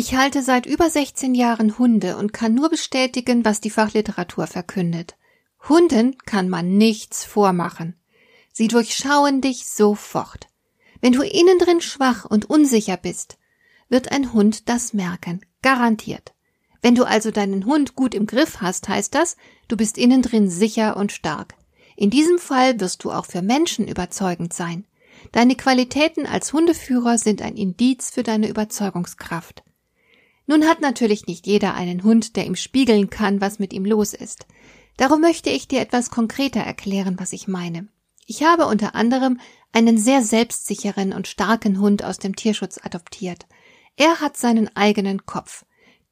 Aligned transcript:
Ich 0.00 0.14
halte 0.14 0.44
seit 0.44 0.64
über 0.64 0.88
16 0.88 1.34
Jahren 1.34 1.76
Hunde 1.76 2.18
und 2.18 2.32
kann 2.32 2.54
nur 2.54 2.68
bestätigen, 2.68 3.44
was 3.44 3.60
die 3.60 3.68
Fachliteratur 3.68 4.46
verkündet. 4.46 5.16
Hunden 5.68 6.16
kann 6.18 6.48
man 6.48 6.78
nichts 6.78 7.24
vormachen. 7.24 7.96
Sie 8.52 8.68
durchschauen 8.68 9.40
dich 9.40 9.66
sofort. 9.66 10.46
Wenn 11.00 11.14
du 11.14 11.22
innen 11.22 11.58
drin 11.58 11.80
schwach 11.80 12.24
und 12.24 12.48
unsicher 12.48 12.96
bist, 12.96 13.38
wird 13.88 14.12
ein 14.12 14.32
Hund 14.32 14.68
das 14.68 14.92
merken, 14.92 15.40
garantiert. 15.62 16.32
Wenn 16.80 16.94
du 16.94 17.02
also 17.02 17.32
deinen 17.32 17.66
Hund 17.66 17.96
gut 17.96 18.14
im 18.14 18.26
Griff 18.26 18.60
hast, 18.60 18.88
heißt 18.88 19.16
das, 19.16 19.36
du 19.66 19.76
bist 19.76 19.98
innen 19.98 20.22
drin 20.22 20.48
sicher 20.48 20.96
und 20.96 21.10
stark. 21.10 21.56
In 21.96 22.10
diesem 22.10 22.38
Fall 22.38 22.78
wirst 22.78 23.02
du 23.02 23.10
auch 23.10 23.26
für 23.26 23.42
Menschen 23.42 23.88
überzeugend 23.88 24.52
sein. 24.52 24.86
Deine 25.32 25.56
Qualitäten 25.56 26.24
als 26.24 26.52
Hundeführer 26.52 27.18
sind 27.18 27.42
ein 27.42 27.56
Indiz 27.56 28.10
für 28.10 28.22
deine 28.22 28.48
Überzeugungskraft. 28.48 29.64
Nun 30.48 30.66
hat 30.66 30.80
natürlich 30.80 31.26
nicht 31.26 31.46
jeder 31.46 31.74
einen 31.74 32.02
Hund, 32.04 32.34
der 32.34 32.46
ihm 32.46 32.56
spiegeln 32.56 33.10
kann, 33.10 33.42
was 33.42 33.58
mit 33.58 33.74
ihm 33.74 33.84
los 33.84 34.14
ist. 34.14 34.46
Darum 34.96 35.20
möchte 35.20 35.50
ich 35.50 35.68
dir 35.68 35.78
etwas 35.78 36.10
konkreter 36.10 36.60
erklären, 36.60 37.16
was 37.18 37.34
ich 37.34 37.48
meine. 37.48 37.86
Ich 38.24 38.42
habe 38.42 38.64
unter 38.64 38.94
anderem 38.94 39.38
einen 39.72 39.98
sehr 39.98 40.22
selbstsicheren 40.22 41.12
und 41.12 41.28
starken 41.28 41.78
Hund 41.78 42.02
aus 42.02 42.18
dem 42.18 42.34
Tierschutz 42.34 42.80
adoptiert. 42.82 43.46
Er 43.96 44.20
hat 44.20 44.38
seinen 44.38 44.74
eigenen 44.74 45.26
Kopf. 45.26 45.66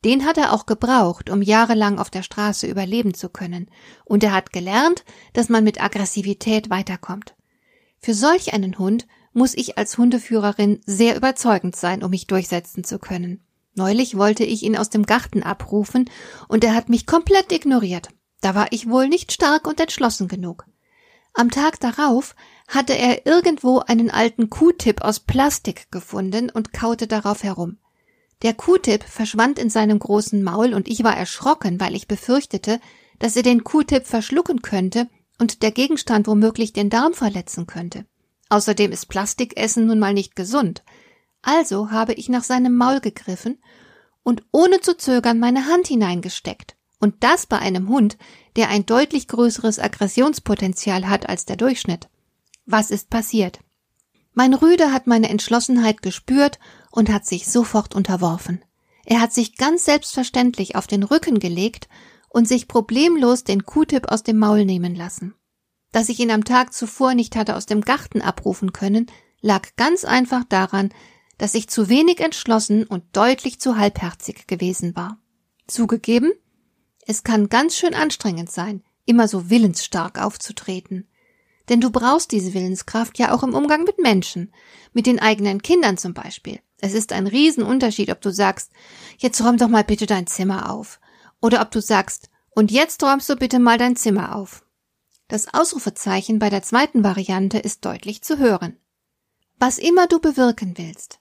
Den 0.04 0.26
hat 0.26 0.36
er 0.36 0.52
auch 0.52 0.66
gebraucht, 0.66 1.30
um 1.30 1.40
jahrelang 1.40 1.98
auf 1.98 2.10
der 2.10 2.22
Straße 2.22 2.66
überleben 2.66 3.14
zu 3.14 3.30
können. 3.30 3.70
Und 4.04 4.22
er 4.22 4.34
hat 4.34 4.52
gelernt, 4.52 5.06
dass 5.32 5.48
man 5.48 5.64
mit 5.64 5.82
Aggressivität 5.82 6.68
weiterkommt. 6.68 7.34
Für 8.00 8.12
solch 8.12 8.52
einen 8.52 8.78
Hund 8.78 9.06
muss 9.32 9.54
ich 9.54 9.78
als 9.78 9.96
Hundeführerin 9.96 10.82
sehr 10.84 11.16
überzeugend 11.16 11.74
sein, 11.74 12.04
um 12.04 12.10
mich 12.10 12.26
durchsetzen 12.26 12.84
zu 12.84 12.98
können. 12.98 13.45
Neulich 13.76 14.16
wollte 14.16 14.42
ich 14.42 14.62
ihn 14.62 14.76
aus 14.76 14.90
dem 14.90 15.04
Garten 15.04 15.42
abrufen, 15.42 16.10
und 16.48 16.64
er 16.64 16.74
hat 16.74 16.88
mich 16.88 17.06
komplett 17.06 17.52
ignoriert. 17.52 18.08
Da 18.40 18.54
war 18.54 18.68
ich 18.70 18.88
wohl 18.88 19.08
nicht 19.08 19.32
stark 19.32 19.66
und 19.66 19.78
entschlossen 19.78 20.28
genug. 20.28 20.66
Am 21.34 21.50
Tag 21.50 21.78
darauf 21.80 22.34
hatte 22.66 22.96
er 22.96 23.26
irgendwo 23.26 23.80
einen 23.80 24.10
alten 24.10 24.48
Q-Tip 24.48 25.02
aus 25.02 25.20
Plastik 25.20 25.90
gefunden 25.90 26.50
und 26.50 26.72
kaute 26.72 27.06
darauf 27.06 27.42
herum. 27.42 27.76
Der 28.42 28.54
Q-Tip 28.54 29.04
verschwand 29.04 29.58
in 29.58 29.68
seinem 29.68 29.98
großen 29.98 30.42
Maul 30.42 30.72
und 30.72 30.88
ich 30.88 31.04
war 31.04 31.16
erschrocken, 31.16 31.78
weil 31.78 31.94
ich 31.94 32.08
befürchtete, 32.08 32.80
dass 33.18 33.36
er 33.36 33.42
den 33.42 33.64
Q-Tip 33.64 34.06
verschlucken 34.06 34.62
könnte 34.62 35.08
und 35.38 35.62
der 35.62 35.70
Gegenstand 35.70 36.26
womöglich 36.26 36.72
den 36.72 36.88
Darm 36.88 37.12
verletzen 37.12 37.66
könnte. 37.66 38.06
Außerdem 38.48 38.92
ist 38.92 39.06
Plastikessen 39.06 39.86
nun 39.86 39.98
mal 39.98 40.14
nicht 40.14 40.34
gesund. 40.36 40.82
Also 41.46 41.92
habe 41.92 42.12
ich 42.12 42.28
nach 42.28 42.42
seinem 42.42 42.76
Maul 42.76 42.98
gegriffen 42.98 43.62
und 44.24 44.42
ohne 44.50 44.80
zu 44.80 44.96
zögern 44.96 45.38
meine 45.38 45.66
Hand 45.66 45.86
hineingesteckt. 45.86 46.74
Und 46.98 47.22
das 47.22 47.46
bei 47.46 47.60
einem 47.60 47.88
Hund, 47.88 48.18
der 48.56 48.68
ein 48.68 48.84
deutlich 48.84 49.28
größeres 49.28 49.78
Aggressionspotenzial 49.78 51.08
hat 51.08 51.28
als 51.28 51.44
der 51.44 51.54
Durchschnitt. 51.54 52.08
Was 52.64 52.90
ist 52.90 53.10
passiert? 53.10 53.60
Mein 54.34 54.54
Rüde 54.54 54.92
hat 54.92 55.06
meine 55.06 55.28
Entschlossenheit 55.28 56.02
gespürt 56.02 56.58
und 56.90 57.12
hat 57.12 57.26
sich 57.26 57.48
sofort 57.48 57.94
unterworfen. 57.94 58.64
Er 59.04 59.20
hat 59.20 59.32
sich 59.32 59.56
ganz 59.56 59.84
selbstverständlich 59.84 60.74
auf 60.74 60.88
den 60.88 61.04
Rücken 61.04 61.38
gelegt 61.38 61.88
und 62.28 62.48
sich 62.48 62.66
problemlos 62.66 63.44
den 63.44 63.64
Q-Tip 63.64 64.10
aus 64.10 64.24
dem 64.24 64.38
Maul 64.38 64.64
nehmen 64.64 64.96
lassen. 64.96 65.36
Dass 65.92 66.08
ich 66.08 66.18
ihn 66.18 66.32
am 66.32 66.42
Tag 66.42 66.72
zuvor 66.72 67.14
nicht 67.14 67.36
hatte 67.36 67.54
aus 67.54 67.66
dem 67.66 67.82
Garten 67.82 68.20
abrufen 68.20 68.72
können, 68.72 69.06
lag 69.42 69.68
ganz 69.76 70.04
einfach 70.04 70.42
daran, 70.42 70.90
dass 71.38 71.54
ich 71.54 71.68
zu 71.68 71.88
wenig 71.88 72.20
entschlossen 72.20 72.84
und 72.84 73.04
deutlich 73.16 73.60
zu 73.60 73.76
halbherzig 73.76 74.46
gewesen 74.46 74.96
war. 74.96 75.18
Zugegeben, 75.66 76.32
es 77.06 77.24
kann 77.24 77.48
ganz 77.48 77.76
schön 77.76 77.94
anstrengend 77.94 78.50
sein, 78.50 78.82
immer 79.04 79.28
so 79.28 79.50
willensstark 79.50 80.20
aufzutreten. 80.20 81.08
Denn 81.68 81.80
du 81.80 81.90
brauchst 81.90 82.32
diese 82.32 82.54
Willenskraft 82.54 83.18
ja 83.18 83.32
auch 83.32 83.42
im 83.42 83.54
Umgang 83.54 83.84
mit 83.84 83.98
Menschen, 83.98 84.52
mit 84.92 85.06
den 85.06 85.18
eigenen 85.18 85.62
Kindern 85.62 85.96
zum 85.96 86.14
Beispiel. 86.14 86.60
Es 86.78 86.94
ist 86.94 87.12
ein 87.12 87.26
Riesenunterschied, 87.26 88.10
ob 88.10 88.20
du 88.20 88.30
sagst, 88.30 88.70
jetzt 89.18 89.42
räum 89.42 89.56
doch 89.56 89.68
mal 89.68 89.84
bitte 89.84 90.06
dein 90.06 90.26
Zimmer 90.26 90.70
auf. 90.70 91.00
Oder 91.40 91.60
ob 91.62 91.70
du 91.70 91.80
sagst, 91.80 92.30
und 92.50 92.70
jetzt 92.70 93.02
räumst 93.02 93.28
du 93.28 93.36
bitte 93.36 93.58
mal 93.58 93.78
dein 93.78 93.96
Zimmer 93.96 94.34
auf. 94.34 94.64
Das 95.28 95.52
Ausrufezeichen 95.52 96.38
bei 96.38 96.50
der 96.50 96.62
zweiten 96.62 97.02
Variante 97.02 97.58
ist 97.58 97.84
deutlich 97.84 98.22
zu 98.22 98.38
hören. 98.38 98.78
Was 99.58 99.78
immer 99.78 100.06
du 100.06 100.20
bewirken 100.20 100.74
willst, 100.76 101.18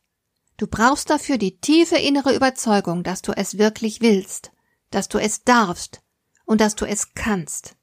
Du 0.57 0.67
brauchst 0.67 1.09
dafür 1.09 1.37
die 1.37 1.57
tiefe 1.57 1.97
innere 1.97 2.33
Überzeugung, 2.33 3.03
dass 3.03 3.21
du 3.21 3.33
es 3.33 3.57
wirklich 3.57 4.01
willst, 4.01 4.51
dass 4.89 5.09
du 5.09 5.17
es 5.17 5.43
darfst 5.43 6.01
und 6.45 6.61
dass 6.61 6.75
du 6.75 6.85
es 6.85 7.13
kannst. 7.13 7.75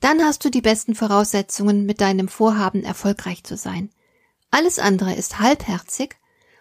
Dann 0.00 0.22
hast 0.22 0.44
du 0.44 0.50
die 0.50 0.60
besten 0.60 0.94
Voraussetzungen, 0.94 1.86
mit 1.86 2.00
deinem 2.00 2.28
Vorhaben 2.28 2.84
erfolgreich 2.84 3.44
zu 3.44 3.56
sein. 3.56 3.90
Alles 4.50 4.78
andere 4.78 5.14
ist 5.14 5.40
halbherzig 5.40 6.16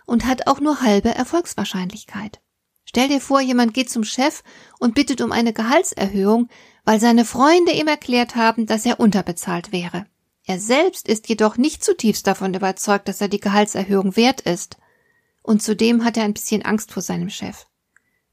und 0.05 0.25
hat 0.25 0.47
auch 0.47 0.59
nur 0.59 0.81
halbe 0.81 1.09
Erfolgswahrscheinlichkeit. 1.09 2.41
Stell 2.85 3.07
dir 3.07 3.21
vor, 3.21 3.41
jemand 3.41 3.73
geht 3.73 3.89
zum 3.89 4.03
Chef 4.03 4.43
und 4.79 4.95
bittet 4.95 5.21
um 5.21 5.31
eine 5.31 5.53
Gehaltserhöhung, 5.53 6.49
weil 6.85 6.99
seine 6.99 7.25
Freunde 7.25 7.71
ihm 7.71 7.87
erklärt 7.87 8.35
haben, 8.35 8.65
dass 8.65 8.85
er 8.85 8.99
unterbezahlt 8.99 9.71
wäre. 9.71 10.05
Er 10.45 10.59
selbst 10.59 11.07
ist 11.07 11.29
jedoch 11.29 11.57
nicht 11.57 11.83
zutiefst 11.83 12.27
davon 12.27 12.53
überzeugt, 12.53 13.07
dass 13.07 13.21
er 13.21 13.29
die 13.29 13.39
Gehaltserhöhung 13.39 14.15
wert 14.17 14.41
ist. 14.41 14.77
Und 15.43 15.61
zudem 15.61 16.03
hat 16.03 16.17
er 16.17 16.23
ein 16.23 16.33
bisschen 16.33 16.63
Angst 16.63 16.91
vor 16.91 17.03
seinem 17.03 17.29
Chef. 17.29 17.67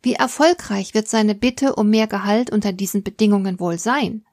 Wie 0.02 0.14
erfolgreich 0.14 0.94
wird 0.94 1.08
seine 1.08 1.34
Bitte 1.34 1.74
um 1.76 1.90
mehr 1.90 2.06
Gehalt 2.06 2.50
unter 2.50 2.72
diesen 2.72 3.02
Bedingungen 3.02 3.60
wohl 3.60 3.78
sein? 3.78 4.24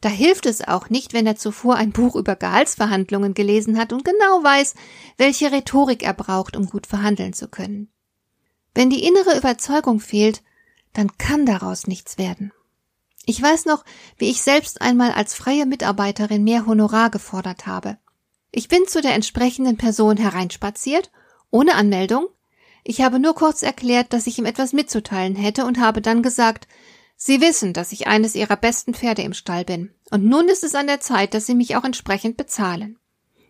Da 0.00 0.08
hilft 0.08 0.46
es 0.46 0.66
auch 0.66 0.88
nicht, 0.88 1.12
wenn 1.12 1.26
er 1.26 1.36
zuvor 1.36 1.76
ein 1.76 1.92
Buch 1.92 2.16
über 2.16 2.36
Gehaltsverhandlungen 2.36 3.34
gelesen 3.34 3.78
hat 3.78 3.92
und 3.92 4.04
genau 4.04 4.42
weiß, 4.42 4.74
welche 5.18 5.52
Rhetorik 5.52 6.02
er 6.02 6.14
braucht, 6.14 6.56
um 6.56 6.66
gut 6.66 6.86
verhandeln 6.86 7.32
zu 7.32 7.48
können. 7.48 7.90
Wenn 8.74 8.90
die 8.90 9.04
innere 9.04 9.36
Überzeugung 9.36 10.00
fehlt, 10.00 10.42
dann 10.92 11.16
kann 11.18 11.46
daraus 11.46 11.86
nichts 11.86 12.18
werden. 12.18 12.52
Ich 13.24 13.42
weiß 13.42 13.64
noch, 13.64 13.84
wie 14.18 14.30
ich 14.30 14.42
selbst 14.42 14.80
einmal 14.80 15.12
als 15.12 15.34
freie 15.34 15.66
Mitarbeiterin 15.66 16.44
mehr 16.44 16.66
Honorar 16.66 17.10
gefordert 17.10 17.66
habe. 17.66 17.98
Ich 18.52 18.68
bin 18.68 18.86
zu 18.86 19.02
der 19.02 19.14
entsprechenden 19.14 19.76
Person 19.76 20.16
hereinspaziert 20.16 21.10
ohne 21.50 21.74
Anmeldung? 21.74 22.28
Ich 22.84 23.00
habe 23.00 23.18
nur 23.18 23.34
kurz 23.34 23.62
erklärt, 23.62 24.12
dass 24.12 24.26
ich 24.26 24.38
ihm 24.38 24.44
etwas 24.44 24.72
mitzuteilen 24.72 25.34
hätte 25.34 25.64
und 25.64 25.80
habe 25.80 26.00
dann 26.00 26.22
gesagt, 26.22 26.68
Sie 27.16 27.40
wissen, 27.40 27.72
dass 27.72 27.92
ich 27.92 28.06
eines 28.06 28.34
Ihrer 28.34 28.56
besten 28.56 28.92
Pferde 28.92 29.22
im 29.22 29.32
Stall 29.32 29.64
bin, 29.64 29.94
und 30.10 30.24
nun 30.24 30.48
ist 30.48 30.62
es 30.62 30.74
an 30.74 30.86
der 30.86 31.00
Zeit, 31.00 31.32
dass 31.32 31.46
Sie 31.46 31.54
mich 31.54 31.74
auch 31.74 31.84
entsprechend 31.84 32.36
bezahlen. 32.36 32.98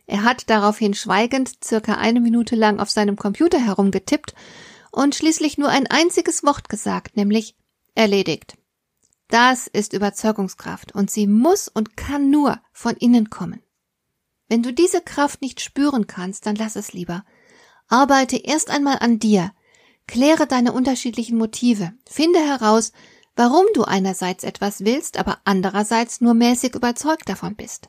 Er 0.06 0.22
hat 0.22 0.48
daraufhin 0.48 0.94
schweigend 0.94 1.64
circa 1.64 1.94
eine 1.94 2.20
Minute 2.20 2.54
lang 2.54 2.78
auf 2.78 2.90
seinem 2.90 3.16
Computer 3.16 3.58
herumgetippt 3.58 4.34
und 4.92 5.15
schließlich 5.15 5.59
nur 5.59 5.68
ein 5.68 5.88
einziges 5.88 6.44
Wort 6.44 6.68
gesagt, 6.68 7.16
nämlich 7.16 7.56
erledigt. 7.94 8.56
Das 9.28 9.66
ist 9.66 9.92
Überzeugungskraft 9.92 10.94
und 10.94 11.10
sie 11.10 11.26
muss 11.26 11.66
und 11.66 11.97
kann 11.97 12.30
nur 12.30 12.60
von 12.72 12.94
innen 12.94 13.28
kommen. 13.30 13.60
Wenn 14.48 14.62
du 14.62 14.72
diese 14.72 15.00
Kraft 15.00 15.42
nicht 15.42 15.60
spüren 15.60 16.06
kannst, 16.06 16.47
dann 16.47 16.54
lass 16.54 16.76
es 16.76 16.92
lieber. 16.92 17.24
Arbeite 17.88 18.36
erst 18.36 18.71
einmal 18.71 18.98
an 19.00 19.18
dir. 19.18 19.53
Kläre 20.06 20.47
deine 20.47 20.72
unterschiedlichen 20.72 21.38
Motive. 21.38 21.92
Finde 22.09 22.41
heraus, 22.41 22.92
warum 23.36 23.66
du 23.74 23.84
einerseits 23.84 24.44
etwas 24.44 24.84
willst, 24.84 25.18
aber 25.18 25.38
andererseits 25.44 26.21
nur 26.21 26.34
mäßig 26.34 26.74
überzeugt 26.74 27.28
davon 27.28 27.54
bist. 27.54 27.88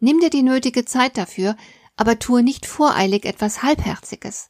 Nimm 0.00 0.20
dir 0.20 0.30
die 0.30 0.42
nötige 0.42 0.84
Zeit 0.84 1.16
dafür, 1.16 1.56
aber 1.96 2.18
tue 2.18 2.42
nicht 2.42 2.66
voreilig 2.66 3.24
etwas 3.24 3.62
Halbherziges. 3.62 4.48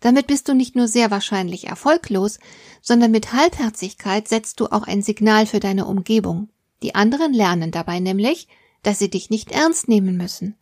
Damit 0.00 0.26
bist 0.26 0.48
du 0.48 0.54
nicht 0.54 0.76
nur 0.76 0.88
sehr 0.88 1.10
wahrscheinlich 1.10 1.66
erfolglos, 1.66 2.38
sondern 2.82 3.10
mit 3.10 3.32
Halbherzigkeit 3.32 4.28
setzt 4.28 4.60
du 4.60 4.66
auch 4.66 4.86
ein 4.86 5.02
Signal 5.02 5.46
für 5.46 5.60
deine 5.60 5.86
Umgebung. 5.86 6.50
Die 6.82 6.94
anderen 6.94 7.32
lernen 7.32 7.70
dabei 7.70 8.00
nämlich, 8.00 8.48
dass 8.82 8.98
sie 8.98 9.10
dich 9.10 9.30
nicht 9.30 9.50
ernst 9.50 9.88
nehmen 9.88 10.16
müssen. 10.16 10.56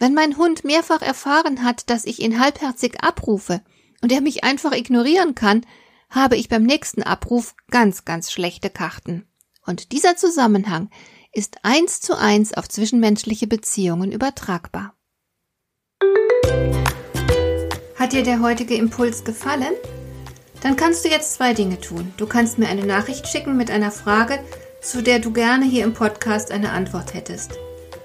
Wenn 0.00 0.14
mein 0.14 0.38
Hund 0.38 0.64
mehrfach 0.64 1.02
erfahren 1.02 1.62
hat, 1.62 1.90
dass 1.90 2.06
ich 2.06 2.20
ihn 2.20 2.40
halbherzig 2.40 3.04
abrufe 3.04 3.60
und 4.00 4.10
er 4.10 4.22
mich 4.22 4.44
einfach 4.44 4.72
ignorieren 4.72 5.34
kann, 5.34 5.66
habe 6.08 6.36
ich 6.36 6.48
beim 6.48 6.62
nächsten 6.62 7.02
Abruf 7.02 7.54
ganz, 7.70 8.06
ganz 8.06 8.32
schlechte 8.32 8.70
Karten. 8.70 9.28
Und 9.66 9.92
dieser 9.92 10.16
Zusammenhang 10.16 10.88
ist 11.32 11.58
eins 11.64 12.00
zu 12.00 12.16
eins 12.16 12.54
auf 12.54 12.66
zwischenmenschliche 12.66 13.46
Beziehungen 13.46 14.10
übertragbar. 14.10 14.94
Hat 17.96 18.14
dir 18.14 18.22
der 18.22 18.40
heutige 18.40 18.76
Impuls 18.76 19.22
gefallen? 19.22 19.74
Dann 20.62 20.76
kannst 20.76 21.04
du 21.04 21.10
jetzt 21.10 21.34
zwei 21.34 21.52
Dinge 21.52 21.78
tun. 21.78 22.14
Du 22.16 22.26
kannst 22.26 22.58
mir 22.58 22.68
eine 22.68 22.86
Nachricht 22.86 23.28
schicken 23.28 23.58
mit 23.58 23.70
einer 23.70 23.90
Frage, 23.92 24.42
zu 24.80 25.02
der 25.02 25.18
du 25.18 25.30
gerne 25.30 25.66
hier 25.66 25.84
im 25.84 25.92
Podcast 25.92 26.50
eine 26.52 26.72
Antwort 26.72 27.12
hättest. 27.12 27.58